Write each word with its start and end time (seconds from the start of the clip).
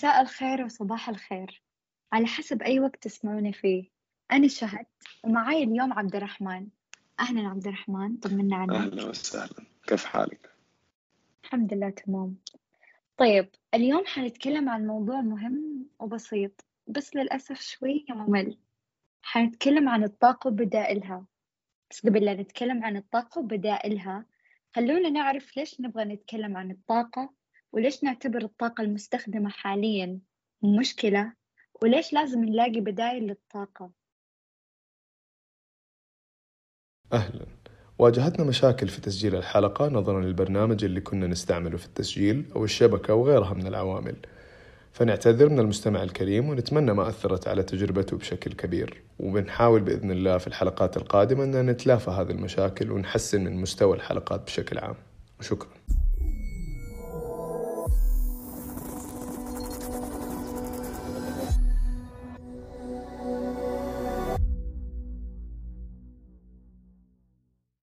مساء 0.00 0.20
الخير 0.20 0.64
وصباح 0.64 1.08
الخير. 1.08 1.62
على 2.12 2.26
حسب 2.26 2.62
أي 2.62 2.80
وقت 2.80 3.02
تسمعوني 3.02 3.52
فيه. 3.52 3.90
أنا 4.32 4.48
شهد 4.48 4.86
ومعاي 5.24 5.62
اليوم 5.62 5.92
عبد 5.92 6.16
الرحمن. 6.16 6.66
أهلا 7.20 7.48
عبد 7.48 7.66
الرحمن. 7.66 8.16
طمنا 8.16 8.56
عنك 8.56 8.70
أهلا 8.70 9.04
وسهلا. 9.04 9.64
كيف 9.86 10.04
حالك؟ 10.04 10.54
الحمد 11.44 11.74
لله 11.74 11.90
تمام. 11.90 12.36
طيب 13.16 13.48
اليوم 13.74 14.06
حنتكلم 14.06 14.68
عن 14.68 14.86
موضوع 14.86 15.20
مهم 15.20 15.86
وبسيط 15.98 16.64
بس 16.86 17.16
للأسف 17.16 17.60
شوي 17.60 18.04
ممل. 18.10 18.58
حنتكلم 19.22 19.88
عن 19.88 20.04
الطاقة 20.04 20.48
وبدائلها 20.48 21.24
بس 21.90 22.06
قبل 22.06 22.24
لا 22.24 22.34
نتكلم 22.34 22.84
عن 22.84 22.96
الطاقة 22.96 23.38
وبدائلها 23.38 24.24
خلونا 24.76 25.10
نعرف 25.10 25.56
ليش 25.56 25.80
نبغى 25.80 26.04
نتكلم 26.04 26.56
عن 26.56 26.70
الطاقة 26.70 27.32
وليش 27.72 28.04
نعتبر 28.04 28.42
الطاقة 28.42 28.82
المستخدمة 28.82 29.50
حاليا 29.50 30.20
مشكلة 30.62 31.32
وليش 31.82 32.12
لازم 32.12 32.44
نلاقي 32.44 32.80
بدائل 32.80 33.26
للطاقة. 33.26 33.90
أهلا. 37.12 37.46
واجهتنا 37.98 38.44
مشاكل 38.44 38.88
في 38.88 39.00
تسجيل 39.00 39.36
الحلقة 39.36 39.88
نظرا 39.88 40.20
للبرنامج 40.20 40.84
اللي 40.84 41.00
كنا 41.00 41.26
نستعمله 41.26 41.76
في 41.76 41.86
التسجيل 41.86 42.52
أو 42.56 42.64
الشبكة 42.64 43.14
وغيرها 43.14 43.54
من 43.54 43.66
العوامل. 43.66 44.16
فنعتذر 44.92 45.48
من 45.48 45.58
المستمع 45.58 46.02
الكريم 46.02 46.48
ونتمنى 46.48 46.92
ما 46.92 47.08
أثرت 47.08 47.48
على 47.48 47.62
تجربته 47.62 48.16
بشكل 48.16 48.52
كبير. 48.52 49.02
وبنحاول 49.18 49.80
بإذن 49.80 50.10
الله 50.10 50.38
في 50.38 50.46
الحلقات 50.46 50.96
القادمة 50.96 51.44
أن 51.44 51.66
نتلافى 51.66 52.10
هذه 52.10 52.30
المشاكل 52.30 52.90
ونحسن 52.90 53.44
من 53.44 53.60
مستوى 53.60 53.96
الحلقات 53.96 54.44
بشكل 54.44 54.78
عام. 54.78 54.94
وشكرا. 55.40 55.70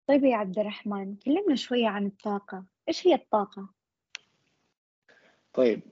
طيب 0.08 0.24
يا 0.24 0.36
عبد 0.36 0.58
الرحمن 0.58 1.14
كلمنا 1.14 1.54
شوية 1.54 1.88
عن 1.88 2.06
الطاقة. 2.06 2.64
إيش 2.88 3.06
هي 3.06 3.14
الطاقة؟ 3.14 3.68
طيب 5.52 5.82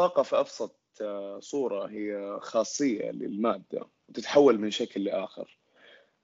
آم، 0.00 0.06
طاقة 0.06 0.22
في 0.22 0.40
أبسط 0.40 0.80
آه، 1.00 1.40
صورة 1.40 1.86
هي 1.86 2.38
خاصية 2.40 3.10
للمادة 3.10 3.90
وتتحول 4.08 4.58
من 4.58 4.70
شكل 4.70 5.04
لآخر. 5.04 5.58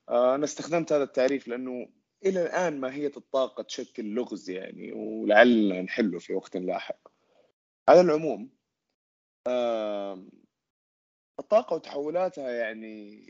آه، 0.08 0.34
أنا 0.34 0.44
استخدمت 0.44 0.92
هذا 0.92 1.04
التعريف 1.04 1.48
لأنه 1.48 1.88
إلى 2.24 2.42
الآن 2.42 2.80
ماهية 2.80 3.12
الطاقة 3.16 3.62
تشكل 3.62 4.04
لغز 4.04 4.50
يعني 4.50 4.92
ولعلنا 4.92 5.82
نحله 5.82 6.18
في 6.18 6.34
وقت 6.34 6.56
لاحق. 6.56 7.08
على 7.88 8.00
العموم 8.00 8.50
الطاقة 11.40 11.74
وتحولاتها 11.74 12.50
يعني 12.50 13.26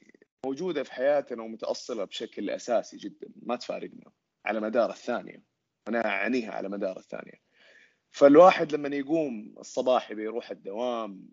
موجودة 0.47 0.83
في 0.83 0.93
حياتنا 0.93 1.43
ومتأصلة 1.43 2.05
بشكل 2.05 2.51
أساسي 2.51 2.97
جدا 2.97 3.29
ما 3.43 3.57
تفارقنا 3.57 4.13
على 4.45 4.61
مدار 4.61 4.91
الثانية. 4.91 5.43
أنا 5.89 6.07
أعنيها 6.07 6.53
على 6.53 6.69
مدار 6.69 6.99
الثانية. 6.99 7.46
فالواحد 8.17 8.73
لما 8.75 8.97
يقوم 8.97 9.55
الصباح 9.59 10.13
بيروح 10.13 10.51
الدوام 10.51 11.29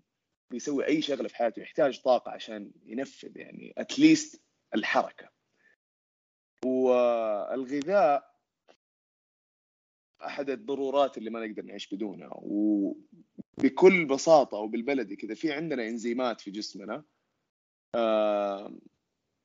بيسوي 0.51 0.85
أي 0.85 1.01
شغلة 1.01 1.27
في 1.27 1.35
حياته 1.35 1.59
يحتاج 1.61 2.01
طاقة 2.01 2.31
عشان 2.31 2.71
ينفذ 2.85 3.37
يعني 3.37 3.73
أتليست 3.77 4.41
الحركة. 4.75 5.29
والغذاء 6.65 8.33
أحد 10.25 10.49
الضرورات 10.49 11.17
اللي 11.17 11.29
ما 11.29 11.47
نقدر 11.47 11.63
نعيش 11.63 11.93
بدونها 11.93 12.29
وبكل 12.41 14.05
بساطة 14.05 14.57
وبالبلدي 14.57 15.15
كذا 15.15 15.35
في 15.35 15.51
عندنا 15.51 15.87
إنزيمات 15.87 16.41
في 16.41 16.51
جسمنا 16.51 17.03
آه، 17.95 18.73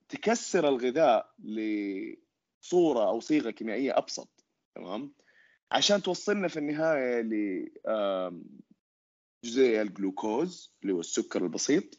تكسر 0.09 0.69
الغذاء 0.69 1.35
لصورة 1.39 3.09
أو 3.09 3.21
صيغة 3.21 3.51
كيميائية 3.51 3.99
أبسط 3.99 4.45
تمام؟ 4.75 5.13
عشان 5.73 6.03
توصلنا 6.03 6.49
في 6.49 6.59
النهاية 6.59 7.21
ل 7.21 7.69
جزيء 9.45 9.83
الجلوكوز 9.83 10.73
اللي 10.83 10.93
هو 10.93 11.01
السكر 11.01 11.45
البسيط 11.45 11.99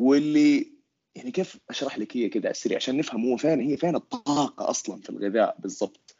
واللي 0.00 0.72
يعني 1.14 1.30
كيف 1.30 1.58
أشرح 1.70 1.98
لك 1.98 2.16
هي 2.16 2.28
كده 2.28 2.48
على 2.48 2.50
السريع 2.50 2.76
عشان 2.76 2.96
نفهم 2.96 3.30
هو 3.30 3.36
فين 3.36 3.60
هي 3.60 3.76
فين 3.76 3.96
الطاقة 3.96 4.70
أصلا 4.70 5.00
في 5.00 5.10
الغذاء 5.10 5.56
بالضبط 5.58 6.16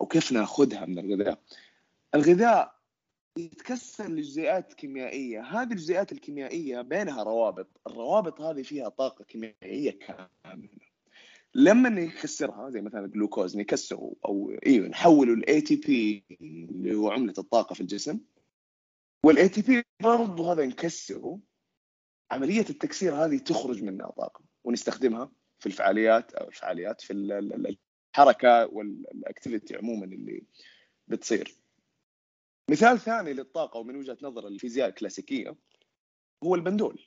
أو 0.00 0.06
كيف 0.06 0.32
نأخذها 0.32 0.86
من 0.86 0.98
الغذاء؟ 0.98 1.42
الغذاء 2.14 2.74
يتكسر 3.38 4.08
لجزيئات 4.08 4.74
كيميائية 4.74 5.42
هذه 5.42 5.72
الجزيئات 5.72 6.12
الكيميائية 6.12 6.80
بينها 6.80 7.22
روابط 7.22 7.80
الروابط 7.86 8.40
هذه 8.40 8.62
فيها 8.62 8.88
طاقة 8.88 9.24
كيميائية 9.24 9.98
كاملة. 9.98 10.93
لما 11.54 11.88
نكسرها 11.88 12.70
زي 12.70 12.80
مثلا 12.80 13.04
الجلوكوز 13.04 13.56
نكسره 13.56 14.12
أو 14.24 14.50
أيوه 14.66 14.88
نحوله 14.88 15.34
ل 15.36 15.42
ATP 15.42 15.88
اللي 16.40 16.94
هو 16.94 17.10
عملة 17.10 17.34
الطاقة 17.38 17.74
في 17.74 17.80
الجسم. 17.80 18.20
وال 19.26 19.48
ATP 19.48 19.82
برضه 20.02 20.52
هذا 20.52 20.66
نكسره. 20.66 21.40
عملية 22.30 22.60
التكسير 22.70 23.14
هذه 23.14 23.38
تخرج 23.38 23.82
منها 23.82 24.10
طاقة 24.10 24.44
ونستخدمها 24.64 25.32
في 25.58 25.66
الفعاليات 25.66 26.32
أو 26.34 26.48
الفعاليات 26.48 27.00
في 27.00 27.12
ال- 27.12 27.32
ال- 27.32 27.76
الحركة 28.16 28.66
وال 28.66 28.88
activity 28.88 29.76
عموما 29.76 30.04
اللي 30.04 30.42
بتصير. 31.08 31.54
مثال 32.70 32.98
ثاني 32.98 33.32
للطاقة 33.32 33.80
ومن 33.80 33.96
وجهة 33.96 34.18
نظر 34.22 34.46
الفيزياء 34.48 34.88
الكلاسيكية 34.88 35.56
هو 36.44 36.54
البندول. 36.54 37.06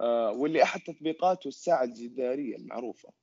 آه، 0.00 0.30
واللي 0.32 0.62
أحد 0.62 0.80
تطبيقاته 0.80 1.48
الساعة 1.48 1.84
الجدارية 1.84 2.56
المعروفة. 2.56 3.21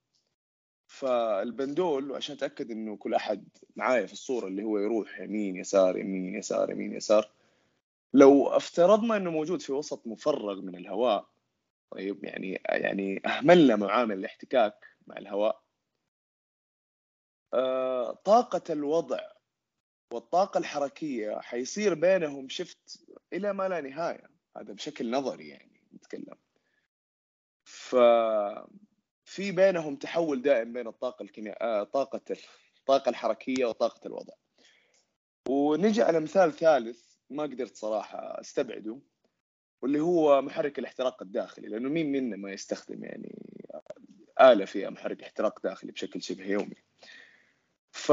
فالبندول 0.89 2.11
وعشان 2.11 2.35
أتأكد 2.35 2.72
إنه 2.72 2.97
كل 2.97 3.13
أحد 3.13 3.47
معايا 3.75 4.05
في 4.05 4.13
الصورة 4.13 4.47
اللي 4.47 4.63
هو 4.63 4.77
يروح 4.77 5.19
يمين 5.19 5.55
يسار 5.55 5.97
يمين 5.97 6.35
يسار 6.35 6.72
يمين 6.72 6.94
يسار 6.94 7.31
لو 8.13 8.47
افترضنا 8.47 9.17
إنه 9.17 9.31
موجود 9.31 9.61
في 9.61 9.72
وسط 9.72 10.07
مفرغ 10.07 10.61
من 10.61 10.75
الهواء 10.75 11.29
طيب 11.91 12.23
يعني 12.23 12.61
يعني 12.69 13.22
أهملنا 13.25 13.75
معامل 13.75 14.17
الاحتكاك 14.19 14.85
مع 15.07 15.17
الهواء. 15.17 15.63
آه، 17.53 18.11
طاقة 18.11 18.61
الوضع 18.69 19.19
والطاقة 20.13 20.57
الحركية 20.57 21.39
حيصير 21.39 21.94
بينهم 21.94 22.49
شفت 22.49 23.05
إلى 23.33 23.53
ما 23.53 23.67
لا 23.67 23.81
نهاية. 23.81 24.29
هذا 24.57 24.73
بشكل 24.73 25.11
نظري 25.11 25.47
يعني 25.47 25.81
نتكلم. 25.94 26.35
ففي 29.29 29.51
بينهم 29.51 29.95
تحول 29.95 30.41
دائم 30.41 30.73
بين 30.73 30.88
الطاقة 30.88 31.23
الكيمياء 31.23 31.57
آه، 31.62 31.84
طاقة 31.84 32.22
الطاقة 32.79 33.09
الحركية 33.09 33.66
وطاقة 33.66 34.07
الوضع. 34.07 34.34
ونجي 35.50 36.01
على 36.01 36.19
مثال 36.19 36.53
ثالث 36.53 37.01
ما 37.29 37.44
قدرت 37.44 37.75
صراحة 37.75 38.41
أستبعده 38.41 39.00
واللي 39.81 40.00
هو 40.00 40.41
محرك 40.41 40.79
الاحتراق 40.79 41.22
الداخلي. 41.22 41.67
لأنه 41.67 41.90
مين 41.90 42.12
منا 42.12 42.38
ما 42.38 42.51
يستخدم 42.51 43.03
يعني 43.03 43.35
آلة 44.41 44.66
فيها 44.66 44.90
محرك 44.90 45.23
احتراق 45.23 45.61
داخلي 45.63 45.91
بشكل 45.91 46.22
شبه 46.22 46.46
يومي؟ 46.46 46.84
ف 47.91 48.11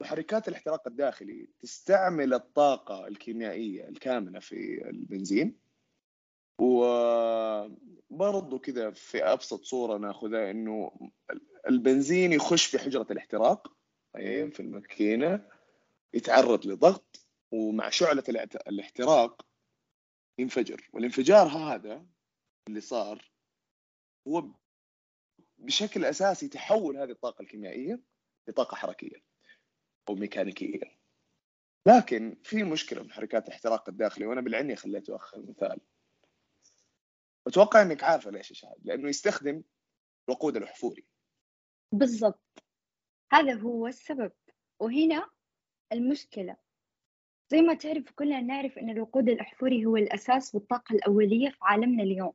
محركات 0.00 0.48
الاحتراق 0.48 0.88
الداخلي 0.88 1.48
تستعمل 1.60 2.34
الطاقة 2.34 3.06
الكيميائية 3.06 3.88
الكامنة 3.88 4.38
في 4.40 4.88
البنزين 4.88 5.56
وبرضه 8.10 8.58
كذا 8.58 8.90
في 8.90 9.24
أبسط 9.24 9.64
صورة 9.64 9.98
ناخذها 9.98 10.50
إنه 10.50 11.10
البنزين 11.68 12.32
يخش 12.32 12.66
في 12.66 12.78
حجرة 12.78 13.06
الاحتراق 13.10 13.72
طيب 14.14 14.52
في 14.54 14.60
الماكينة 14.60 15.48
يتعرض 16.14 16.66
لضغط 16.66 17.26
ومع 17.52 17.90
الإعت- 18.30 18.68
الاحتراق 18.68 19.46
ينفجر. 20.38 20.88
والانفجار 20.92 21.46
هذا 21.46 22.06
اللي 22.68 22.80
صار 22.80 23.30
هو 24.28 24.44
بشكل 25.58 26.04
أساسي 26.04 26.48
تحول 26.48 26.96
هذه 26.96 27.10
الطاقة 27.10 27.42
الكيميائية 27.42 28.00
لطاقة 28.48 28.74
حركية 28.74 29.22
أو 30.08 30.14
ميكانيكية. 30.14 30.80
لكن 31.86 32.36
في 32.44 32.62
مشكلة 32.62 33.02
في 33.02 33.08
محركات 33.08 33.48
الاحتراق 33.48 33.88
الداخلي 33.88 34.26
وأنا 34.26 34.40
بالعني 34.40 34.76
خليته 34.76 35.16
آخر 35.16 35.42
مثال. 35.42 35.80
أتوقع 37.50 37.82
إنك 37.82 38.04
عارفة 38.04 38.30
ليش 38.30 38.62
يا 38.62 38.74
لأنه 38.82 39.08
يستخدم 39.08 39.62
الوقود 40.28 40.56
الأحفوري 40.56 41.04
بالضبط. 41.92 42.62
هذا 43.32 43.54
هو 43.54 43.86
السبب. 43.86 44.32
وهنا 44.80 45.30
المشكلة. 45.92 46.56
زي 47.48 47.62
ما 47.62 47.74
تعرف 47.74 48.10
كلنا 48.10 48.40
نعرف 48.40 48.78
أن 48.78 48.90
الوقود 48.90 49.28
الأحفوري 49.28 49.86
هو 49.86 49.96
الأساس 49.96 50.54
والطاقة 50.54 50.92
الأولية 50.92 51.50
في 51.50 51.58
عالمنا 51.62 52.02
اليوم. 52.02 52.32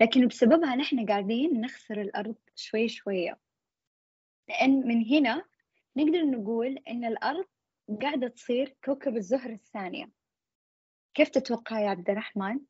لكن 0.00 0.26
بسببها 0.26 0.76
نحن 0.76 1.06
قاعدين 1.06 1.60
نخسر 1.60 2.00
الأرض 2.00 2.36
شوي 2.54 2.88
شوية. 2.88 3.38
لأن 4.48 4.88
من 4.88 5.04
هنا 5.06 5.44
نقدر 5.96 6.24
نقول 6.24 6.78
إن 6.88 7.04
الأرض 7.04 7.46
قاعدة 8.02 8.28
تصير 8.28 8.76
كوكب 8.84 9.16
الزهرة 9.16 9.54
الثانية. 9.54 10.10
كيف 11.14 11.28
تتوقع 11.28 11.80
يا 11.80 11.88
عبد 11.88 12.10
الرحمن؟ 12.10 12.60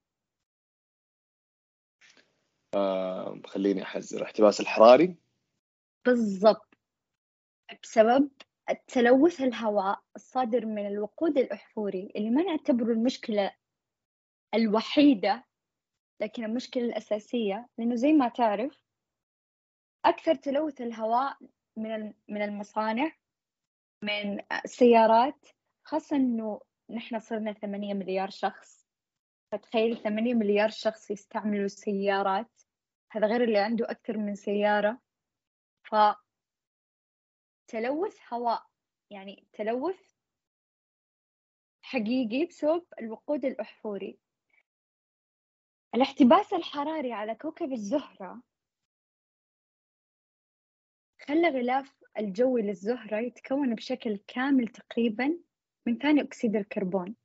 آه 2.75 3.41
خليني 3.47 3.83
أحذر. 3.83 4.17
الاحتباس 4.17 4.61
الحراري. 4.61 5.17
بالضبط. 6.07 6.75
بسبب 7.83 8.31
التلوث 8.71 9.41
الهواء 9.41 10.03
الصادر 10.17 10.67
من 10.67 10.87
الوقود 10.87 11.39
الأحفوري 11.39 12.13
اللي 12.17 12.31
ما 12.31 12.43
نعتبره 12.43 12.93
المشكلة 12.93 13.55
الوحيدة 14.55 15.45
لكن 16.21 16.45
المشكلة 16.45 16.85
الأساسية 16.85 17.69
لأنه 17.79 17.95
زي 17.95 18.13
ما 18.13 18.29
تعرف 18.29 18.83
أكثر 20.05 20.35
تلوث 20.35 20.81
الهواء 20.81 21.37
من 21.77 22.13
من 22.29 22.43
المصانع 22.43 23.13
من 24.03 24.41
السيارات 24.65 25.47
خاصة 25.85 26.17
إنه 26.17 26.61
نحن 26.91 27.19
صرنا 27.19 27.53
ثمانية 27.53 27.95
مليار 27.95 28.31
شخص. 28.31 28.88
فتخيل 29.53 29.97
ثمانية 29.97 30.35
مليار 30.35 30.69
شخص 30.71 31.11
يستعملوا 31.11 31.65
السيارات. 31.65 32.63
هذا 33.11 33.27
غير 33.27 33.45
اللي 33.45 33.59
عنده 33.59 33.91
أكثر 33.91 34.19
من 34.19 34.35
سيارة. 34.35 35.01
ف 35.83 35.95
تلوث 37.69 38.19
هواء 38.33 38.67
يعني 39.11 39.47
تلوث 39.53 40.15
حقيقي 41.83 42.47
بسبب 42.47 42.87
الوقود 43.01 43.45
الأحفوري. 43.45 44.19
الاحتباس 45.95 46.53
الحراري 46.53 47.13
على 47.13 47.35
كوكب 47.35 47.73
الزهرة 47.73 48.43
خلى 51.21 51.49
غلاف 51.49 52.05
الجوي 52.19 52.63
للزهرة 52.63 53.17
يتكون 53.19 53.75
بشكل 53.75 54.17
كامل 54.17 54.69
تقريبا 54.69 55.39
من 55.87 55.99
ثاني 55.99 56.21
أكسيد 56.23 56.57
الكربون. 56.57 57.17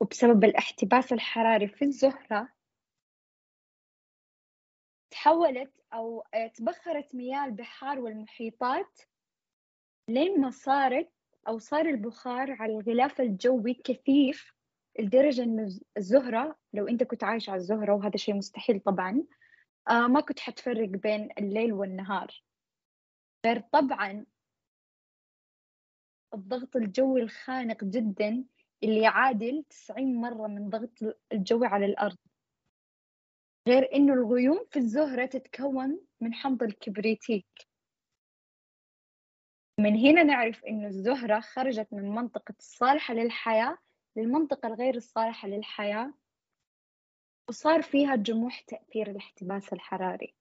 وبسبب 0.00 0.44
الاحتباس 0.44 1.12
الحراري 1.12 1.68
في 1.68 1.84
الزهرة 1.84 2.48
تحولت 5.10 5.72
أو 5.92 6.24
تبخرت 6.54 7.14
مياه 7.14 7.44
البحار 7.44 7.98
والمحيطات 8.00 9.00
لين 10.08 10.40
ما 10.40 10.50
صارت 10.50 11.12
أو 11.48 11.58
صار 11.58 11.86
البخار 11.86 12.52
على 12.52 12.72
الغلاف 12.72 13.20
الجوي 13.20 13.74
كثيف 13.74 14.52
لدرجة 14.98 15.42
إنه 15.42 15.78
الزهرة 15.96 16.58
لو 16.72 16.88
أنت 16.88 17.02
كنت 17.02 17.24
عايش 17.24 17.48
على 17.48 17.56
الزهرة 17.58 17.92
وهذا 17.94 18.16
شيء 18.16 18.34
مستحيل 18.34 18.80
طبعا 18.80 19.24
آه 19.88 20.06
ما 20.06 20.20
كنت 20.20 20.40
حتفرق 20.40 20.88
بين 20.88 21.28
الليل 21.38 21.72
والنهار. 21.72 22.42
غير 23.46 23.60
طبعا 23.60 24.26
الضغط 26.34 26.76
الجوي 26.76 27.22
الخانق 27.22 27.84
جدا 27.84 28.44
اللي 28.82 29.00
يعادل 29.00 29.64
90 29.70 30.14
مرة 30.20 30.46
من 30.46 30.70
ضغط 30.70 30.90
الجوي 31.32 31.66
على 31.66 31.86
الأرض. 31.86 32.16
غير 33.68 33.94
إنه 33.94 34.14
الغيوم 34.14 34.64
في 34.70 34.78
الزهرة 34.78 35.26
تتكون 35.26 36.00
من 36.20 36.34
حمض 36.34 36.62
الكبريتيك. 36.62 37.68
من 39.80 39.96
هنا 39.96 40.22
نعرف 40.22 40.64
إنه 40.64 40.86
الزهرة 40.86 41.40
خرجت 41.40 41.88
من 41.92 42.10
منطقة 42.10 42.54
الصالحة 42.58 43.14
للحياة 43.14 43.78
للمنطقة 44.16 44.66
الغير 44.66 44.94
الصالحة 44.94 45.48
للحياة 45.48 46.14
وصار 47.48 47.82
فيها 47.82 48.16
جموح 48.16 48.60
تأثير 48.60 49.10
الاحتباس 49.10 49.72
الحراري. 49.72 50.34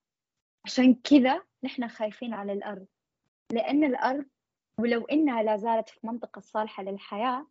عشان 0.66 0.96
كذا 0.96 1.44
نحن 1.64 1.88
خايفين 1.88 2.34
على 2.34 2.54
الأرض 2.54 2.88
لأن 3.52 3.84
الأرض 3.84 4.26
ولو 4.80 5.06
إنها 5.06 5.44
لا 5.44 5.58
زالت 5.58 5.90
في 5.90 6.08
منطقة 6.08 6.42
صالحة 6.42 6.84
للحياة 6.84 7.48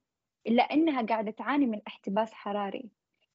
إلا 0.46 0.62
إنها 0.62 1.02
قاعدة 1.02 1.31
تعاني 1.31 1.67
من 1.67 1.81
احتباس 1.87 2.32
حراري. 2.32 2.91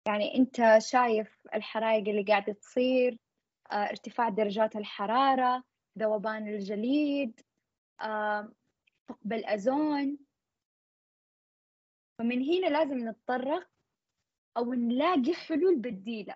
يعني 0.08 0.36
أنت 0.38 0.78
شايف 0.78 1.48
الحرائق 1.56 2.08
اللي 2.10 2.24
قاعدة 2.24 2.54
تصير 2.54 3.18
آه 3.72 3.76
ارتفاع 3.76 4.30
درجات 4.30 4.76
الحرارة 4.76 5.64
ذوبان 6.00 6.48
الجليد 6.48 7.42
آه 8.02 8.54
ثقب 9.10 9.34
الأوزون 9.34 10.18
فمن 12.20 12.44
هنا 12.44 12.68
لازم 12.68 13.10
نتطرق 13.10 13.70
أو 14.58 14.74
نلاقي 14.74 15.34
حلول 15.34 15.76
بديلة. 15.76 16.36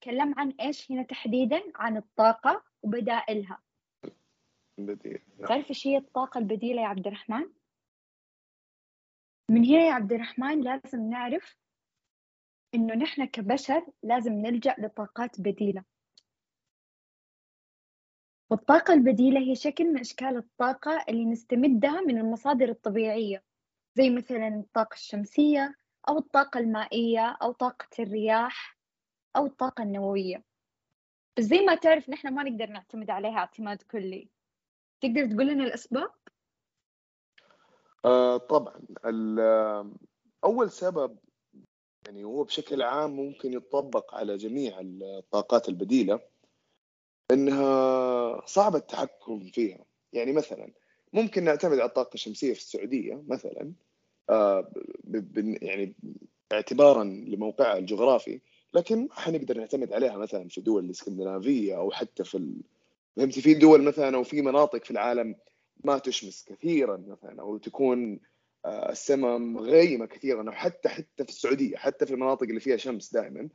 تكلم 0.00 0.34
عن 0.38 0.50
إيش 0.50 0.92
هنا 0.92 1.02
تحديدا؟ 1.02 1.62
عن 1.74 1.96
الطاقة 1.96 2.64
وبدائلها. 2.82 3.62
بديل 4.78 5.22
نعم. 5.38 5.48
تعرف 5.48 5.70
إيش 5.70 5.86
هي 5.86 5.96
الطاقة 5.96 6.38
البديلة 6.38 6.82
يا 6.82 6.86
عبد 6.86 7.06
الرحمن؟ 7.06 7.52
من 9.50 9.64
هنا 9.64 9.82
يا 9.86 9.92
عبد 9.92 10.12
الرحمن 10.12 10.60
لازم 10.60 11.10
نعرف 11.10 11.56
إنه 12.74 12.94
نحن 12.94 13.24
كبشر 13.24 13.86
لازم 14.02 14.32
نلجأ 14.32 14.74
لطاقات 14.78 15.40
بديلة. 15.40 15.84
والطاقة 18.50 18.94
البديلة 18.94 19.40
هي 19.40 19.54
شكل 19.54 19.84
من 19.84 20.00
أشكال 20.00 20.36
الطاقة 20.36 21.04
اللي 21.08 21.24
نستمدها 21.24 22.00
من 22.00 22.18
المصادر 22.18 22.68
الطبيعية 22.68 23.44
زي 23.94 24.10
مثلا 24.10 24.48
الطاقة 24.48 24.94
الشمسية 24.94 25.74
أو 26.08 26.18
الطاقة 26.18 26.60
المائية 26.60 27.38
أو 27.42 27.52
طاقة 27.52 27.88
الرياح 27.98 28.78
أو 29.36 29.46
الطاقة 29.46 29.82
النووية. 29.82 30.44
بس 31.38 31.44
زي 31.44 31.60
ما 31.60 31.74
تعرف 31.74 32.10
نحن 32.10 32.34
ما 32.34 32.42
نقدر 32.42 32.70
نعتمد 32.70 33.10
عليها 33.10 33.38
اعتماد 33.38 33.82
كلي. 33.82 34.30
تقدر 35.00 35.26
تقول 35.26 35.46
لنا 35.46 35.64
الأسباب؟ 35.64 36.10
آه 38.06 38.36
طبعا 38.36 38.80
أول 40.44 40.70
سبب 40.70 41.16
يعني 42.06 42.24
هو 42.24 42.44
بشكل 42.44 42.82
عام 42.82 43.16
ممكن 43.16 43.52
يطبق 43.52 44.14
على 44.14 44.36
جميع 44.36 44.80
الطاقات 44.80 45.68
البديلة 45.68 46.20
إنها 47.30 48.46
صعب 48.46 48.76
التحكم 48.76 49.50
فيها 49.50 49.84
يعني 50.12 50.32
مثلا 50.32 50.72
ممكن 51.12 51.44
نعتمد 51.44 51.78
على 51.78 51.88
الطاقة 51.88 52.14
الشمسية 52.14 52.52
في 52.52 52.58
السعودية 52.58 53.22
مثلا 53.28 53.72
آه 54.30 54.72
يعني 55.62 55.94
اعتبارا 56.52 57.04
لموقعها 57.04 57.78
الجغرافي 57.78 58.40
لكن 58.74 59.02
ما 59.02 59.14
حنقدر 59.14 59.58
نعتمد 59.58 59.92
عليها 59.92 60.16
مثلا 60.16 60.48
في 60.48 60.60
دول 60.60 60.84
الإسكندنافية 60.84 61.76
أو 61.76 61.90
حتى 61.90 62.24
في. 62.24 62.62
فهمتي 63.16 63.40
في 63.40 63.54
دول 63.54 63.82
مثلا 63.82 64.16
أو 64.16 64.22
في 64.24 64.42
مناطق 64.42 64.84
في 64.84 64.90
العالم 64.90 65.36
ما 65.84 65.98
تشمس 65.98 66.44
كثيرا 66.44 66.96
مثلا 66.96 67.40
أو 67.40 67.56
تكون 67.56 68.20
آه، 68.64 68.92
السماء 68.92 69.56
غيمة 69.56 70.06
كثيرا 70.06 70.48
أو 70.48 70.52
حتى 70.52 70.88
حتى 70.88 71.24
في 71.24 71.30
السعودية 71.30 71.76
حتى 71.76 72.06
في 72.06 72.14
المناطق 72.14 72.42
اللي 72.42 72.60
فيها 72.60 72.76
شمس 72.76 73.12
دائما. 73.12 73.48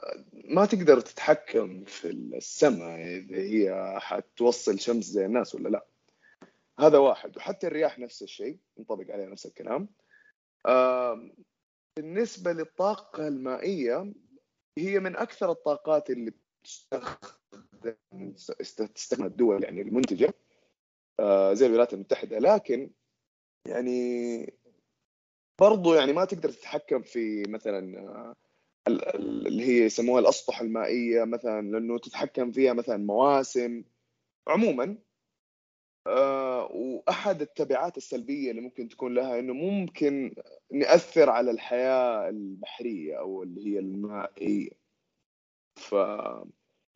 آه، 0.00 0.24
ما 0.32 0.66
تقدر 0.66 1.00
تتحكم 1.00 1.84
في 1.84 2.10
السماء 2.10 3.00
إذا 3.00 3.36
هي 3.36 3.96
حتوصل 4.00 4.80
شمس 4.80 5.04
زي 5.04 5.26
الناس 5.26 5.54
ولا 5.54 5.68
لا. 5.68 5.86
هذا 6.78 6.98
واحد. 6.98 7.36
وحتى 7.36 7.66
الرياح 7.66 7.98
نفس 7.98 8.22
الشيء. 8.22 8.58
ينطبق 8.78 9.10
عليها 9.10 9.28
نفس 9.28 9.46
الكلام. 9.46 9.88
بالنسبة 11.96 12.52
للطاقة 12.52 13.28
المائية 13.28 14.12
هي 14.78 15.00
من 15.00 15.16
أكثر 15.16 15.50
الطاقات 15.50 16.10
اللي 16.10 16.32
تستخدم 18.94 19.24
الدول 19.24 19.64
يعني 19.64 19.82
المنتجة. 19.82 20.26
آه، 20.26 20.41
زي 21.52 21.66
الولايات 21.66 21.94
المتحدة. 21.94 22.38
لكن 22.38 22.90
يعني 23.68 24.52
برضو 25.60 25.94
يعني 25.94 26.12
ما 26.12 26.24
تقدر 26.24 26.48
تتحكم 26.50 27.02
في 27.02 27.42
مثلا 27.48 27.98
آه، 27.98 28.34
اللي 28.86 29.64
هي 29.64 29.84
يسموها 29.84 30.20
الاسطح 30.20 30.60
المائية 30.60 31.24
مثلا 31.24 31.70
لأنه 31.70 31.98
تتحكم 31.98 32.52
فيها 32.52 32.72
مثلا 32.72 32.96
مواسم. 32.96 33.84
عموما 34.48 34.98
آه، 36.06 36.68
وأحد 36.72 37.42
التبعات 37.42 37.96
السلبية 37.96 38.50
اللي 38.50 38.60
ممكن 38.62 38.88
تكون 38.88 39.14
لها 39.14 39.38
إنه 39.38 39.52
ممكن 39.52 40.34
نأثر 40.72 41.30
على 41.30 41.50
الحياة 41.50 42.28
البحرية 42.28 43.18
أو 43.18 43.42
اللي 43.42 43.66
هي 43.66 43.78
المائية. 43.78 44.70
ف 45.76 45.94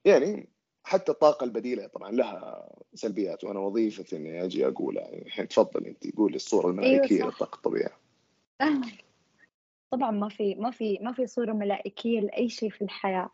يعني 0.05 0.49
حتى 0.87 1.13
الطاقة 1.13 1.45
البديلة 1.45 1.87
طبعا 1.87 2.11
لها 2.11 2.69
سلبيات 2.95 3.45
وأنا 3.45 3.61
وظيفتي 3.61 4.17
إني 4.17 4.45
أجي 4.45 4.67
اقولها 4.67 5.03
يعني 5.03 5.27
الحين 5.27 5.49
تفضلي 5.49 5.89
أنت 5.89 6.17
قولي 6.17 6.37
الصورة 6.37 6.71
الملائكية 6.71 7.17
أيوة 7.17 7.27
للطاقة 7.27 7.57
الطبيعية. 7.57 7.97
طبعا 9.91 10.11
ما 10.11 10.29
في 10.29 10.55
ما 10.55 10.71
في 10.71 10.99
ما 11.03 11.13
في 11.13 11.27
صورة 11.27 11.53
ملائكية 11.53 12.21
لأي 12.21 12.49
شيء 12.49 12.71
في 12.71 12.83
الحياة. 12.83 13.31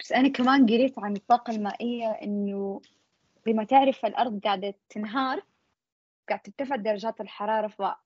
بس 0.00 0.12
أنا 0.12 0.28
كمان 0.28 0.66
قريت 0.66 0.98
عن 0.98 1.16
الطاقة 1.16 1.50
المائية 1.50 2.10
إنه 2.10 2.80
زي 3.46 3.52
ما 3.52 3.64
تعرف 3.64 4.04
الأرض 4.04 4.40
قاعدة 4.40 4.74
تنهار 4.88 5.42
قاعدة 6.28 6.42
ترتفع 6.42 6.76
درجات 6.76 7.20
الحرارة 7.20 7.96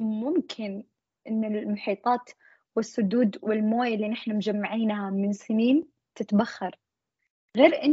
فممكن 0.00 0.84
إن 1.28 1.44
المحيطات 1.44 2.30
والسدود 2.76 3.38
والموية 3.42 3.94
اللي 3.94 4.08
نحن 4.08 4.36
مجمعينها 4.36 5.10
من 5.10 5.32
سنين 5.32 5.88
تتبخر. 6.14 6.78
غير 7.56 7.84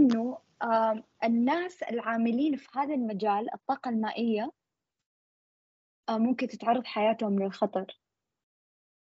آم، 0.64 1.04
الناس 1.24 1.84
العاملين 1.84 2.56
في 2.56 2.68
هذا 2.76 2.94
المجال 2.94 3.54
الطاقة 3.54 3.90
المائية 3.90 4.52
آه، 6.10 6.18
ممكن 6.18 6.48
تتعرض 6.48 6.86
حياتهم 6.86 7.40
للخطر. 7.44 8.00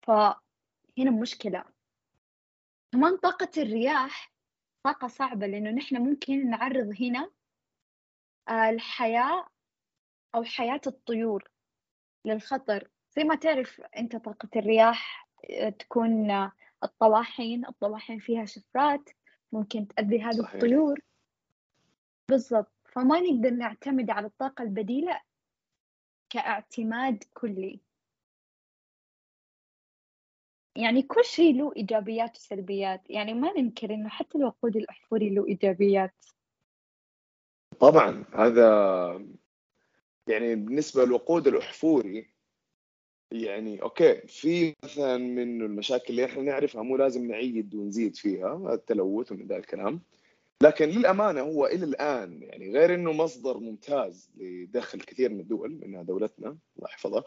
فهنا 0.07 1.11
مشكلة. 1.21 1.65
كمان 2.93 3.17
طاقة 3.17 3.49
الرياح 3.57 4.31
طاقة 4.83 5.07
صعبة 5.07 5.47
لأنه 5.47 5.71
نحن 5.71 5.97
ممكن 5.97 6.49
نعرض 6.49 6.93
هنا 7.01 7.31
آه، 8.49 8.69
الحياة 8.69 9.47
أو 10.35 10.43
حياة 10.43 10.81
الطيور 10.87 11.51
للخطر. 12.25 12.89
زي 13.15 13.23
ما 13.23 13.35
تعرف 13.35 13.81
أنت 13.81 14.15
طاقة 14.15 14.49
الرياح 14.55 15.29
آه، 15.51 15.69
تكون 15.69 16.31
الطواحين 16.83 17.65
الطواحين 17.65 18.19
فيها 18.19 18.45
شفرات. 18.45 19.09
ممكن 19.51 19.87
تأذي 19.87 20.21
هذه 20.21 20.41
صحيح. 20.41 20.53
الطيور. 20.53 20.99
بالضبط. 22.29 22.71
فما 22.85 23.19
نقدر 23.19 23.49
نعتمد 23.49 24.09
على 24.09 24.27
الطاقة 24.27 24.61
البديلة 24.61 25.21
كاعتماد 26.29 27.23
كلي. 27.33 27.79
يعني 30.75 31.01
كل 31.01 31.23
شيء 31.23 31.57
له 31.57 31.73
إيجابيات 31.77 32.37
وسلبيات. 32.37 33.09
يعني 33.09 33.33
ما 33.33 33.53
ننكر 33.53 33.93
إنه 33.93 34.09
حتى 34.09 34.37
الوقود 34.37 34.75
الأحفوري 34.75 35.29
له 35.29 35.47
إيجابيات. 35.47 36.25
طبعا 37.79 38.25
هذا 38.33 38.69
يعني 40.27 40.55
بالنسبة 40.55 41.05
للوقود 41.05 41.47
الأحفوري 41.47 42.29
يعني 43.31 43.81
okay. 43.81 44.21
في 44.27 44.75
مثلا 44.83 45.17
من 45.17 45.61
المشاكل 45.61 46.05
اللي 46.09 46.25
إحنا 46.25 46.41
نعرفها 46.41 46.81
مو 46.81 46.97
لازم 46.97 47.27
نعيد 47.27 47.75
ونزيد 47.75 48.15
فيها 48.15 48.73
التلوث 48.73 49.31
ومن 49.31 49.47
ذا 49.47 49.57
الكلام. 49.57 50.01
لكن 50.63 50.89
للأمانة 50.89 51.41
هو 51.41 51.65
إلى 51.65 51.85
الآن 51.85 52.43
يعني 52.43 52.71
غير 52.73 52.93
إنه 52.93 53.11
مصدر 53.13 53.57
ممتاز 53.57 54.29
لدخل 54.37 55.01
كثير 55.01 55.29
من 55.29 55.39
الدول 55.39 55.79
منها 55.81 56.03
دولتنا 56.03 56.47
الله 56.47 56.89
يحفظها. 56.89 57.23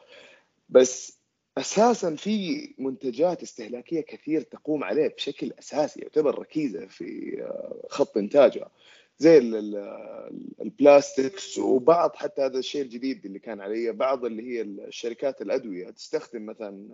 بس 0.68 1.18
أساسا 1.59 2.16
في 2.16 2.68
منتجات 2.78 3.42
استهلاكية 3.42 4.00
كثير 4.00 4.40
تقوم 4.40 4.85
عليه 4.85 5.09
بشكل 5.09 5.52
أساسي 5.59 6.00
يعتبر 6.00 6.38
ركيزة 6.38 6.87
في 6.87 7.37
آه، 7.42 7.87
خط 7.88 8.16
إنتاجها. 8.16 8.71
زي 9.19 9.38
ال- 9.38 9.54
ال- 9.57 10.61
البلاستكس 10.62 11.59
وبعض 11.59 12.16
حتى 12.16 12.42
هذا 12.42 12.59
الشيء 12.59 12.83
الجديد 12.83 13.26
اللي 13.26 13.38
كان 13.38 13.61
عليه 13.61 13.90
بعض 13.90 14.25
اللي 14.25 14.42
هي 14.42 14.61
الشركات 14.62 15.42
الأدوية 15.42 15.90
تستخدم 15.90 16.47
مثلا 16.47 16.88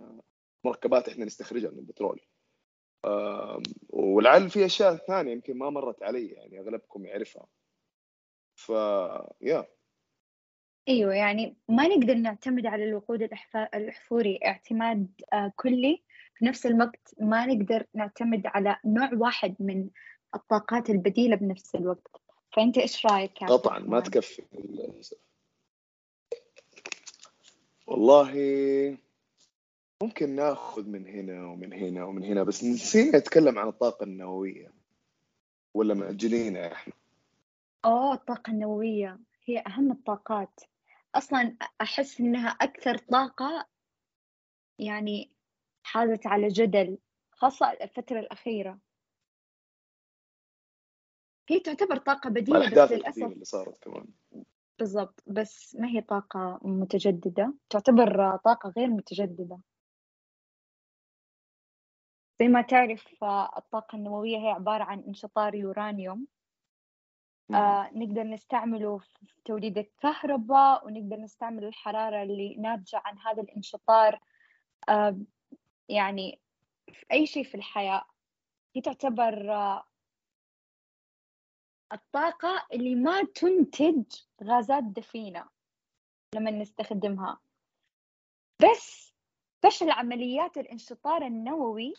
مركبات 0.65 1.09
إحنا 1.09 1.25
نستخرجها 1.25 1.69
من 1.71 1.79
البترول. 1.79 2.21
ولعل 3.89 4.49
في 4.49 4.65
أشياء 4.65 4.95
ثانية 4.95 5.31
يمكن 5.31 5.57
ما 5.57 5.69
مرت 5.69 6.03
علي 6.03 6.27
يعني 6.27 6.59
أغلبكم 6.59 7.05
يعرفها. 7.05 7.47
ف 8.55 8.69
يا 9.41 9.67
أيوة 10.89 11.13
يعني 11.15 11.57
ما 11.69 11.87
نقدر 11.87 12.13
نعتمد 12.13 12.65
على 12.65 12.83
الوقود 12.83 13.29
الأحفوري 13.73 14.39
اعتماد 14.45 15.07
آه، 15.33 15.53
كلي. 15.55 16.03
في 16.35 16.45
نفس 16.45 16.65
الوقت 16.65 17.15
ما 17.19 17.45
نقدر 17.45 17.85
نعتمد 17.93 18.41
على 18.45 18.77
نوع 18.85 19.09
واحد 19.13 19.55
من 19.59 19.89
الطاقات 20.35 20.89
البديلة 20.89 21.35
بنفس 21.35 21.75
الوقت. 21.75 22.21
فأنت 22.51 22.77
إيش 22.77 23.05
رأيك 23.05 23.43
قطعا 23.43 23.79
ما؟ 23.79 23.99
تكفي. 23.99 24.43
والله 27.87 28.33
ممكن 30.03 30.29
ناخذ 30.29 30.87
من 30.87 31.07
هنا 31.07 31.47
ومن 31.47 31.73
هنا 31.73 32.05
ومن 32.05 32.23
هنا 32.23 32.43
بس 32.43 32.63
نسينا 32.63 33.17
نتكلم 33.17 33.59
عن 33.59 33.67
الطاقة 33.67 34.03
النووية. 34.03 34.71
ولا 35.73 35.93
مأجلينها 35.93 36.71
إحنا؟ 36.71 36.93
أوه 37.85 38.13
الطاقة 38.13 38.51
النووية 38.51 39.19
هي 39.45 39.63
أهم 39.67 39.91
الطاقات. 39.91 40.59
أصلا 41.15 41.55
أحس 41.81 42.19
إنها 42.19 42.49
أكثر 42.49 42.97
طاقة 42.97 43.67
يعني 44.79 45.31
حازت 45.83 46.27
على 46.27 46.47
جدل 46.47 46.97
خاصة 47.31 47.71
الفترة 47.71 48.19
الأخيرة. 48.19 48.77
هي 51.49 51.59
تعتبر 51.59 51.97
طاقة 51.97 52.29
بديلة 52.29 52.69
بس 52.85 52.91
للأسف 52.91 53.23
اللي 53.23 53.45
صارت 53.45 53.83
كمان. 53.83 54.05
بالضبط 54.79 55.23
بس 55.27 55.75
ما 55.75 55.87
هي 55.87 56.01
طاقة 56.01 56.59
متجددة. 56.61 57.53
تعتبر 57.69 58.37
طاقة 58.37 58.73
غير 58.77 58.87
متجددة. 58.87 59.59
زي 62.39 62.47
ما 62.47 62.61
تعرف 62.61 63.23
الطاقة 63.57 63.95
النووية 63.95 64.37
هي 64.37 64.49
عبارة 64.49 64.83
عن 64.83 64.99
انشطار 64.99 65.55
يورانيوم. 65.55 66.27
آه 67.53 67.89
نقدر 67.93 68.23
نستعمله 68.23 68.97
في 68.97 69.41
توليد 69.45 69.77
الكهرباء 69.77 70.87
ونقدر 70.87 71.17
نستعمل 71.17 71.65
الحرارة 71.65 72.23
اللي 72.23 72.55
ناتجة 72.55 73.01
عن 73.05 73.17
هذا 73.19 73.41
الانشطار 73.41 74.19
آه 74.89 75.19
يعني 75.89 76.39
في 76.93 77.05
أي 77.11 77.25
شيء 77.25 77.43
في 77.43 77.55
الحياة. 77.55 78.05
هي 78.75 78.81
تعتبر 78.81 79.53
آه 79.53 79.83
الطاقة 81.93 82.67
اللي 82.73 82.95
ما 82.95 83.23
تنتج 83.23 84.03
غازات 84.43 84.83
دفينة 84.83 85.45
لما 86.35 86.51
نستخدمها. 86.51 87.39
بس 88.61 89.13
فشل 89.63 89.91
عمليات 89.91 90.57
الانشطار 90.57 91.25
النووي 91.25 91.93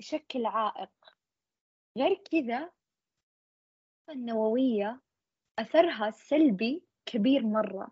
يشكل 0.00 0.46
عائق. 0.46 0.90
غير 1.98 2.14
كذا 2.14 2.70
النووية 4.10 5.00
أثرها 5.58 6.08
السلبي 6.08 6.82
كبير 7.06 7.46
مرة. 7.46 7.88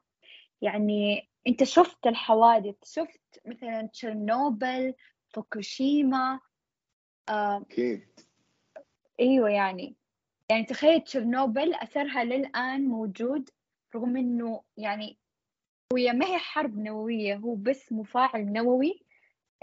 يعني 0.62 1.28
أنت 1.47 1.64
شفت 1.64 2.07
الحوادث 2.07 2.76
شفت 2.85 3.40
مثلا 3.47 3.87
تشيرنوبل 3.87 4.95
فوكوشيما 5.28 6.40
آه 7.28 7.57
أكيد. 7.57 8.21
أيوة 9.21 9.50
يعني. 9.50 10.00
يعني 10.50 10.64
تخيل 10.64 11.00
تشيرنوبل 11.00 11.75
أثرها 11.75 12.25
للآن 12.25 12.85
موجود 12.85 13.50
رغم 13.95 14.16
إنه 14.16 14.62
يعني 14.76 15.19
هي 15.97 16.12
ما 16.12 16.26
هي 16.26 16.38
حرب 16.38 16.78
نووية 16.78 17.37
هو 17.37 17.54
بس 17.54 17.92
مفاعل 17.92 18.52
نووي 18.52 19.04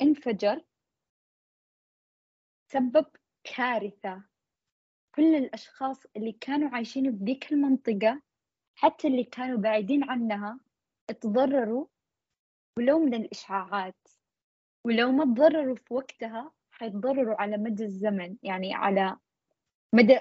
انفجر 0.01 0.62
سبب 2.72 3.06
كارثة. 3.44 4.24
كل 5.15 5.36
الأشخاص 5.36 6.06
اللي 6.17 6.32
كانوا 6.32 6.70
عايشين 6.70 7.12
بذيك 7.12 7.51
المنطقة 7.51 8.22
حتى 8.75 9.08
اللي 9.08 9.24
كانوا 9.24 9.58
بعيدين 9.58 10.03
عنها 10.10 10.60
تضرروا 11.22 11.86
ولو 12.77 13.00
من 13.00 13.13
الإشعاعات 13.13 14.08
ولو 14.86 15.12
ما 15.12 15.25
تضرروا 15.25 15.75
في 15.75 15.94
وقتها 15.94 16.51
حيتضرروا 16.72 17.41
على 17.41 17.58
مدى 17.58 17.84
الزمن 17.84 18.38
يعني 18.44 18.74
على 18.74 19.17
مدى 19.94 20.20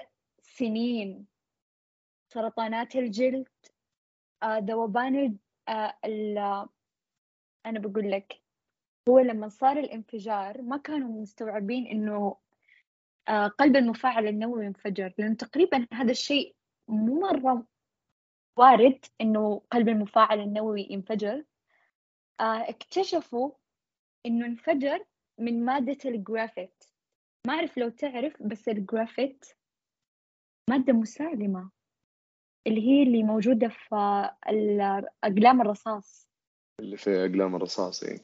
سنين. 0.59 1.27
سرطانات 2.33 2.95
الجلد 2.95 3.47
آه، 4.43 4.57
ذوبان 4.57 5.37
آه، 5.67 5.97
ال- 6.05 6.67
أنا 7.65 7.79
بقول 7.79 8.11
لك 8.11 8.41
هو 9.09 9.19
لما 9.19 9.49
صار 9.49 9.79
الانفجار 9.79 10.61
ما 10.61 10.77
كانوا 10.77 11.21
مستوعبين 11.21 11.87
إنه 11.87 12.37
آه، 13.27 13.47
قلب 13.47 13.75
المفاعل 13.75 14.27
النووي 14.27 14.67
انفجر 14.67 15.13
لأنه 15.17 15.35
تقريبا 15.35 15.87
هذا 15.93 16.11
الشيء 16.11 16.55
مو 16.87 17.19
مرة 17.19 17.65
وارد 18.57 19.05
إنه 19.21 19.61
قلب 19.71 19.89
المفاعل 19.89 20.39
النووي 20.39 20.87
ينفجر. 20.89 21.43
آه، 22.39 22.69
اكتشفوا 22.69 23.51
إنه 24.25 24.45
انفجر 24.45 25.05
من 25.37 25.65
مادة 25.65 25.97
الجرافيت. 26.09 26.83
ما 27.47 27.53
أعرف 27.53 27.77
لو 27.77 27.89
تعرف 27.89 28.43
بس 28.43 28.69
الجرافيت 28.69 29.45
مادة 30.69 30.93
مسالمة 30.93 31.71
اللي 32.67 32.81
هي 32.81 33.03
اللي 33.03 33.23
موجودة 33.23 33.67
في 33.67 33.95
أقلام 35.23 35.61
الرصاص. 35.61 36.27
اللي 36.79 36.97
في 36.97 37.09
أقلام 37.25 37.55
الرصاص 37.55 38.03
إيه. 38.03 38.19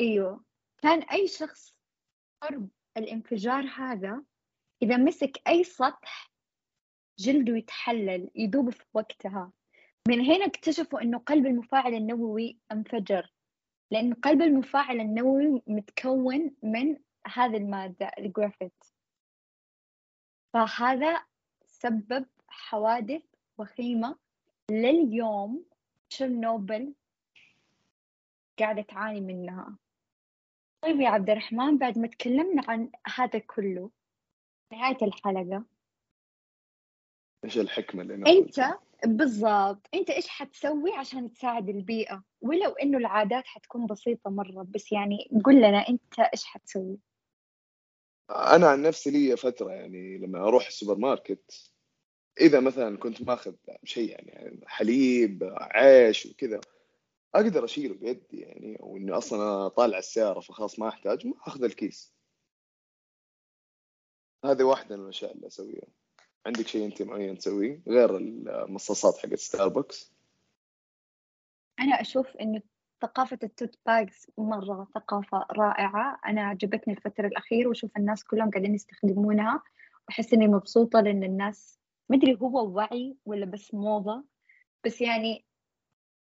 أيوه. 0.00 0.44
كان 0.82 1.02
أي 1.02 1.28
شخص 1.28 1.74
قرب 2.42 2.68
الانفجار 2.96 3.66
هذا 3.76 4.24
إذا 4.82 4.96
مسك 4.96 5.48
أي 5.48 5.64
سطح 5.64 6.30
جلده 7.18 7.56
يتحلل 7.56 8.30
يذوب 8.34 8.70
في 8.70 8.84
وقتها. 8.94 9.52
من 10.08 10.20
هنا 10.20 10.46
اكتشفوا 10.46 11.02
إنه 11.02 11.18
قلب 11.18 11.46
المفاعل 11.46 11.94
النووي 11.94 12.58
انفجر 12.72 13.32
لأن 13.90 14.14
قلب 14.14 14.42
المفاعل 14.42 15.00
النووي 15.00 15.62
متكون 15.66 16.56
من 16.62 16.96
هذه 17.26 17.56
المادة 17.56 18.10
الجرافيت. 18.18 18.95
فهذا 20.56 21.22
سبب 21.66 22.26
حوادث 22.48 23.22
وخيمة 23.58 24.16
لليوم 24.70 25.64
تشيرنوبل 26.10 26.94
قاعدة 28.58 28.82
تعاني 28.82 29.20
منها. 29.20 29.76
طيب 30.82 31.00
يا 31.00 31.08
عبد 31.08 31.30
الرحمن 31.30 31.78
بعد 31.78 31.98
ما 31.98 32.06
تكلمنا 32.06 32.62
عن 32.68 32.90
هذا 33.14 33.38
كله 33.38 33.90
نهاية 34.72 34.98
الحلقة. 35.02 35.64
إيش 37.44 37.58
الحكمة 37.58 38.02
اللي 38.02 38.38
أنت 38.38 38.78
بالضبط 39.04 39.88
أنت 39.94 40.10
إيش 40.10 40.28
حتسوي 40.28 40.92
عشان 40.92 41.32
تساعد 41.32 41.68
البيئة؟ 41.68 42.22
ولو 42.40 42.70
إنه 42.70 42.98
العادات 42.98 43.46
حتكون 43.46 43.86
بسيطة 43.86 44.30
مرة 44.30 44.66
بس 44.68 44.92
يعني 44.92 45.28
قل 45.44 45.56
لنا 45.56 45.88
أنت 45.88 46.20
إيش 46.20 46.44
حتسوي. 46.44 46.98
أنا 48.30 48.68
عن 48.68 48.82
نفسي 48.82 49.10
لي 49.10 49.36
فترة 49.36 49.70
يعني 49.70 50.18
لما 50.18 50.38
أروح 50.38 50.66
السوبر 50.66 50.96
ماركت 50.98 51.70
إذا 52.40 52.60
مثلا 52.60 52.98
كنت 52.98 53.22
ماخذ 53.22 53.54
شيء 53.84 54.10
يعني 54.10 54.60
حليب 54.66 55.54
عيش 55.56 56.26
وكذا 56.26 56.60
أقدر 57.34 57.64
أشيله 57.64 57.94
بيدي 57.94 58.40
يعني 58.40 58.80
أو 58.80 58.96
اني 58.96 59.12
أصلا 59.12 59.68
طالع 59.68 59.98
السياره 59.98 60.40
فخلاص 60.40 60.78
ما 60.78 60.88
أحتاج 60.88 61.26
ما 61.26 61.34
أخذ 61.46 61.64
الكيس. 61.64 62.14
هذه 64.44 64.62
واحدة 64.62 64.96
من 64.96 65.02
الأشياء 65.02 65.32
اللي 65.32 65.46
أسويها. 65.46 65.88
عندك 66.46 66.66
شيء 66.66 66.86
أنت 66.86 67.02
معين 67.02 67.38
تسويه؟ 67.38 67.82
غير 67.88 68.16
المصاصات 68.16 69.16
حقت 69.18 69.34
ستاربكس 69.34 70.12
أنا 71.80 72.00
أشوف 72.00 72.36
انه 72.36 72.62
ثقافة 73.02 73.38
التوت 73.42 73.78
باجز 73.86 74.26
مرة 74.38 74.88
ثقافة 74.94 75.46
رائعة. 75.50 76.20
أنا 76.26 76.42
عجبتني 76.42 76.94
الفترة 76.94 77.26
الأخيرة 77.26 77.68
وأشوف 77.68 77.96
الناس 77.96 78.24
كلهم 78.24 78.50
قاعدين 78.50 78.74
يستخدمونها. 78.74 79.62
وأحس 80.08 80.34
إني 80.34 80.48
مبسوطة 80.48 81.00
لأن 81.00 81.24
الناس 81.24 81.78
مدري 82.10 82.38
هو 82.42 82.68
وعي 82.68 83.16
ولا 83.26 83.46
بس 83.46 83.74
موضة. 83.74 84.24
بس 84.84 85.00
يعني 85.00 85.44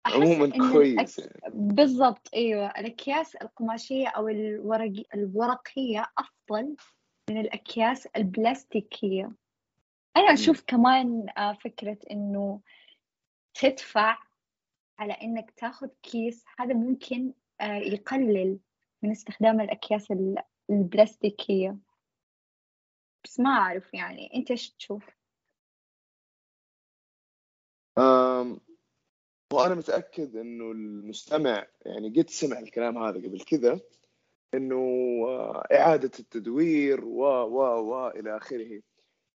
عموما 0.06 0.72
كويس 0.72 1.18
الأك... 1.18 1.18
يعني. 1.42 1.54
بالضبط 1.54 2.28
أيوة. 2.34 2.66
الأكياس 2.66 3.36
القماشية 3.36 4.08
أو 4.08 4.28
الورقي... 4.28 5.04
الورقية 5.14 6.06
أفضل 6.18 6.76
من 7.30 7.40
الأكياس 7.40 8.06
البلاستيكية. 8.06 9.32
أنا 10.16 10.32
أشوف 10.32 10.64
كمان 10.66 11.26
آه، 11.38 11.52
فكرة 11.52 11.98
إنه 12.10 12.60
تدفع 13.54 14.18
على 15.00 15.12
إنك 15.12 15.50
تاخذ 15.50 15.88
كيس 16.02 16.44
هذا 16.58 16.74
ممكن 16.74 17.32
آه، 17.60 17.76
يقلل 17.76 18.58
من 19.02 19.10
استخدام 19.10 19.60
الأكياس 19.60 20.10
ال- 20.10 20.42
البلاستيكية. 20.70 21.76
بس 23.24 23.40
ما 23.40 23.50
أعرف 23.50 23.94
يعني. 23.94 24.30
أنت 24.34 24.50
إيش 24.50 24.70
تشوف؟ 24.70 25.04
وأنا 29.52 29.74
متأكد 29.74 30.36
إنه 30.36 30.70
المستمع 30.70 31.66
يعني 31.86 32.08
قد 32.20 32.30
سمع 32.30 32.58
الكلام 32.58 32.98
هذا 32.98 33.16
قبل 33.18 33.40
كذا 33.40 33.80
إنه 34.54 34.76
آه، 35.28 35.64
إعادة 35.72 36.10
التدوير 36.18 37.04
و 37.04 37.22
و 37.24 37.58
و 37.90 38.08
إلى 38.08 38.36
آخره. 38.36 38.82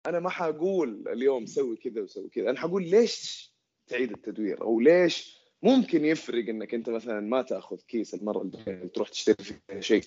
أنا 0.05 0.19
ما 0.19 0.29
حقول 0.29 1.07
اليوم 1.07 1.45
سوي 1.45 1.77
كذا 1.77 2.01
وسوي 2.01 2.29
كذا. 2.29 2.49
أنا 2.49 2.59
حقول 2.59 2.83
ليش 2.89 3.53
تعيد 3.87 4.11
التدوير؟ 4.11 4.61
أو 4.61 4.79
ليش 4.79 5.42
ممكن 5.63 6.05
يفرق 6.05 6.49
إنك 6.49 6.73
أنت 6.73 6.89
مثلا 6.89 7.19
ما 7.19 7.41
تأخذ 7.41 7.79
كيس 7.87 8.13
المره 8.13 8.41
الجايه 8.41 8.87
تروح 8.87 9.09
تشتري 9.09 9.43
فيها 9.43 9.81
شيء. 9.81 10.03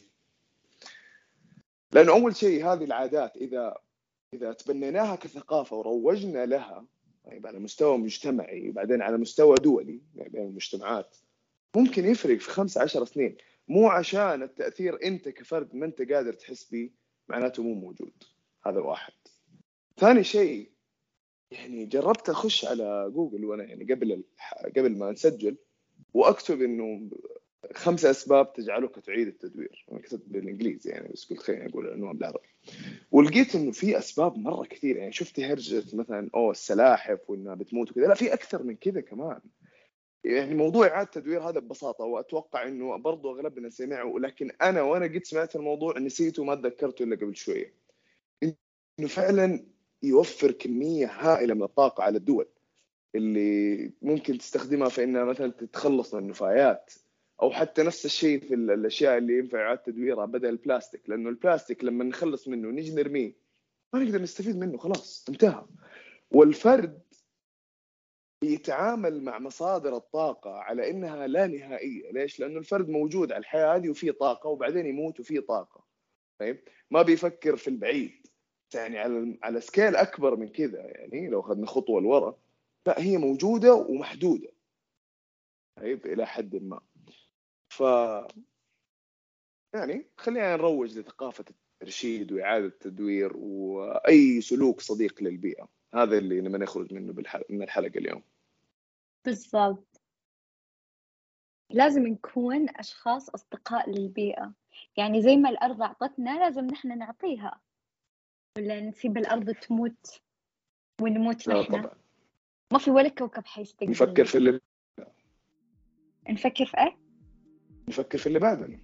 لأنه 1.93 2.13
أول 2.13 2.37
شيء 2.37 2.67
هذه 2.73 2.85
العادات 2.85 3.37
إذا 3.37 3.79
إذا 4.35 4.53
تبنيناها 4.53 5.17
كثقافة 5.17 5.77
وروجنا 5.77 6.47
لها 6.47 6.87
طيب 7.25 7.47
على 7.47 7.59
مستوى 7.59 7.99
مجتمعي 7.99 8.69
وبعدين 8.69 9.03
على 9.03 9.17
مستوى 9.17 9.57
دولي 9.57 10.01
يعني 10.15 10.29
بين 10.29 10.43
المجتمعات 10.43 11.17
ممكن 11.77 12.05
يفرق 12.05 12.39
في 12.39 12.51
خمسة 12.51 12.83
عشر 12.83 13.05
سنين. 13.05 13.37
مو 13.69 13.89
عشان 13.89 14.43
التأثير 14.43 15.03
أنت 15.05 15.29
كفرد 15.29 15.75
ما 15.75 15.87
أنت 15.87 16.13
قادر 16.13 16.33
تحس 16.33 16.71
به 16.71 16.91
معناته 17.29 17.63
مو 17.63 17.75
موجود. 17.75 18.13
هذا 18.67 18.81
واحد. 18.81 19.13
ثاني 19.97 20.25
شيء 20.25 20.71
يعني 21.51 21.87
جربت 21.87 22.29
أخش 22.29 22.65
على 22.65 23.11
جوجل 23.15 23.45
وأنا 23.45 23.65
يعني 23.65 23.95
قبل 23.95 24.13
الح... 24.13 24.55
قبل 24.77 24.99
ما 24.99 25.13
نسجل 25.13 25.57
وأكتب 26.15 26.63
إنه 26.63 27.11
خمس 27.75 28.05
أسباب 28.05 28.53
تجعلك 28.53 28.99
تعيد 28.99 29.27
التدوير. 29.29 29.87
أنا 29.93 30.01
كتبت 30.01 30.23
بالإنجليزي 30.27 30.91
يعني 30.91 31.09
بس 31.13 31.31
قلت 31.31 31.39
خليني 31.39 31.69
أقول 31.69 31.87
العنوان 31.87 32.17
بالعربي 32.17 32.49
ولقيت 33.11 33.55
إنه 33.55 33.73
في 33.73 33.99
أسباب 33.99 34.39
مرة 34.39 34.67
كثير. 34.67 34.97
يعني 34.97 35.13
شفت 35.13 35.41
هرجة 35.41 35.97
مثلا 35.97 36.31
أوه 36.35 36.51
السلاحف 36.51 37.31
وإنها 37.31 37.55
بتموت 37.55 37.91
وكذا. 37.91 38.07
لا 38.07 38.15
في 38.15 38.35
أكثر 38.35 38.63
من 38.63 38.77
كذا 38.77 39.01
كمان. 39.01 39.41
يعني 40.25 40.55
موضوع 40.55 40.87
إعادة 40.87 41.03
التدوير 41.17 41.43
هذا 41.43 41.61
ببساطة 41.61 42.05
وأتوقع 42.05 42.69
إنه 42.69 42.97
برضو 42.97 43.35
أغلبنا 43.35 43.71
سمعه 43.71 44.19
لكن 44.19 44.51
أنا 44.63 44.83
وأنا 44.83 45.07
قد 45.07 45.25
سمعت 45.25 45.57
الموضوع 45.57 45.99
نسيته 45.99 46.43
وما 46.43 46.55
تذكرته 46.55 47.03
إلا 47.03 47.17
قبل 47.17 47.37
شوية. 47.37 47.75
إنه 48.43 49.09
فعلا 49.09 49.67
يوفر 50.03 50.51
كمية 50.53 51.07
هائلة 51.07 51.55
من 51.55 51.63
الطاقة 51.63 52.05
على 52.05 52.19
الدول 52.19 52.49
اللي 53.15 53.91
ممكن 54.03 54.39
تستخدمها 54.39 54.89
في 54.89 55.05
إنها 55.05 55.25
مثلا 55.25 55.53
تتخلص 55.53 56.15
من 56.15 56.23
النفايات 56.23 56.93
أو 57.43 57.51
حتى 57.51 57.83
نفس 57.83 58.05
الشيء 58.07 58.41
في 58.41 58.55
ال- 58.55 58.71
الأشياء 58.71 59.19
اللي 59.19 59.39
ينفع 59.39 59.61
إعادة 59.67 59.83
تدويرها 59.83 60.25
بدل 60.27 60.49
البلاستيك 60.49 61.09
لأنه 61.11 61.29
البلاستيك 61.29 61.85
لما 61.85 62.05
نخلص 62.05 62.49
منه 62.49 62.69
نيجي 62.71 62.95
نرميه 62.95 63.33
ما 63.93 64.01
نقدر 64.05 64.23
نستفيد 64.23 64.57
منه 64.57 64.79
خلاص 64.79 65.25
انتهى 65.29 65.65
والفرد 66.31 67.01
يتعامل 68.45 69.23
مع 69.23 69.39
مصادر 69.39 69.97
الطاقة 69.97 70.51
على 70.51 70.91
إنها 70.91 71.27
لا 71.27 71.47
نهائية، 71.47 72.11
ليش؟ 72.13 72.41
لأنه 72.41 72.59
الفرد 72.59 72.89
موجود 72.89 73.33
على 73.33 73.41
الحياة 73.41 73.77
هذه 73.77 73.89
وفيه 73.89 74.11
طاقة 74.11 74.49
وبعدين 74.49 74.87
يموت 74.87 75.21
وفيه 75.21 75.41
طاقة. 75.41 75.85
طيب؟ 76.39 76.61
ما 76.91 77.03
بيفكر 77.03 77.57
في 77.57 77.69
البعيد. 77.69 78.27
يعني 78.75 78.99
على 78.99 79.39
على 79.43 79.61
سكيل 79.61 79.97
أكبر 79.97 80.37
من 80.37 80.49
كذا 80.49 80.81
يعني 80.81 81.29
لو 81.29 81.41
أخذنا 81.41 81.67
خطوة 81.67 82.01
لورا 82.01 82.39
لا 82.87 83.01
هي 83.01 83.17
موجودة 83.17 83.75
ومحدودة. 83.75 84.53
طيب 85.77 86.07
إلى 86.07 86.27
حد 86.27 86.57
ما. 86.57 86.81
ف 87.69 87.81
يعني 89.75 90.07
خلينا 90.17 90.57
نروج 90.57 90.99
لثقافة 90.99 91.45
الترشيد 91.51 92.33
وإعادة 92.33 92.67
التدوير 92.67 93.37
وأي 93.37 94.41
سلوك 94.41 94.81
صديق 94.81 95.23
للبيئة. 95.23 95.69
هذا 95.95 96.19
اللي 96.19 96.41
نبغى 96.41 96.59
نخرج 96.59 96.95
منه 96.95 97.13
بالحلقة 97.13 97.47
من 97.55 97.63
الحلقة 97.63 97.99
اليوم. 97.99 98.23
بالضبط. 99.25 100.01
لازم 101.71 102.07
نكون 102.07 102.69
أشخاص 102.69 103.31
أصدقاء 103.31 103.91
للبيئة. 103.91 104.53
يعني 104.97 105.23
زي 105.23 105.37
ما 105.37 105.49
الأرض 105.51 105.83
أعطتنا 105.83 106.39
لازم 106.39 106.67
نحن 106.67 106.99
نعطيها. 106.99 107.61
ولا 108.57 108.81
نسيب 108.81 109.17
الأرض 109.19 109.51
تموت 109.51 110.21
ونموت 111.03 111.47
لا 111.47 111.61
نحن؟ 111.61 111.73
طبعا. 111.73 111.91
ما 112.73 112.79
في 112.79 112.91
ولا 112.91 113.09
كوكب 113.09 113.47
حيستقبل 113.47 113.91
نفكر 113.91 114.25
في 114.25 114.39
اللي 114.39 114.61
نفكر 116.29 116.67
في 116.67 116.79
إيه؟ 116.79 116.97
نفكر 117.89 118.19
في 118.19 118.27
اللي 118.27 118.39
بعدنا 118.39 118.79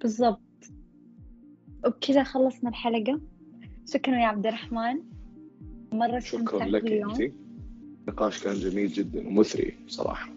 بالضبط. 0.00 0.40
وبكذا 1.86 2.22
خلصنا 2.22 2.70
الحلقة. 2.70 3.20
شكرا 3.92 4.16
يا 4.16 4.26
عبد 4.26 4.46
الرحمن. 4.46 5.02
مرة 5.92 6.18
شكرا 6.18 6.64
لك 6.64 6.84
اليوم. 6.84 7.10
انت 7.10 7.32
النقاش 8.08 8.44
كان 8.44 8.54
جميل 8.54 8.88
جدا 8.88 9.28
ومثري 9.28 9.78
صراحة 9.88 10.30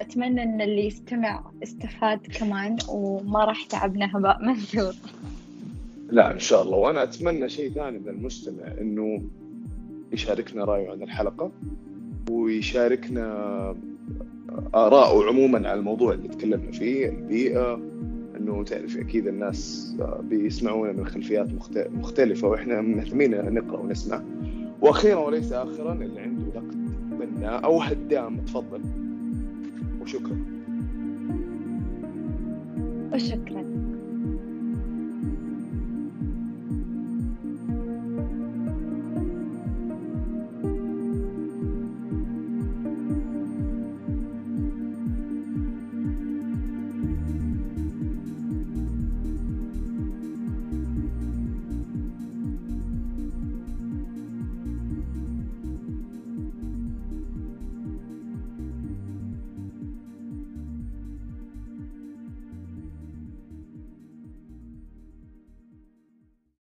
أتمنى 0.00 0.42
إن 0.42 0.60
اللي 0.60 0.86
يستمع 0.86 1.52
استفاد 1.62 2.26
كمان 2.26 2.76
وما 2.88 3.44
راح 3.44 3.66
تعبنا 3.66 4.16
هباء 4.16 4.42
منثور 4.42 4.94
لا 6.10 6.32
إن 6.32 6.38
شاء 6.38 6.62
الله. 6.62 6.76
وأنا 6.76 7.02
أتمنى 7.02 7.48
شيء 7.48 7.70
ثاني 7.70 7.98
من 7.98 8.08
المستمع 8.08 8.64
إنه 8.80 9.22
يشاركنا 10.12 10.64
رأيه 10.64 10.90
عن 10.90 11.02
الحلقة 11.02 11.50
ويشاركنا 12.30 13.24
آراءه 14.74 15.28
عموما 15.28 15.58
على 15.68 15.74
الموضوع 15.80 16.12
اللي 16.12 16.28
تكلمنا 16.28 16.70
فيه 16.72 17.08
البيئة 17.08 17.80
إنه 18.36 18.64
تعرف 18.64 18.96
أكيد 18.96 19.26
الناس 19.26 19.94
بيسمعونا 20.22 20.92
من 20.92 21.06
خلفيات 21.06 21.52
مخت- 21.54 21.88
مختلفة 21.92 22.48
وإحنا 22.48 22.80
مهتمين 22.80 23.54
نقرأ 23.54 23.78
ونسمع. 23.80 24.22
وأخيرا 24.80 25.18
وليس 25.20 25.52
اخرا 25.52 25.92
اللي 25.92 26.20
عنده 26.20 26.42
نقد 26.60 26.90
بناء 27.20 27.64
أو 27.64 27.80
هدام 27.80 28.36
تفضل. 28.36 28.80
وشكرا. 30.02 30.36
وشكرا. 33.14 33.79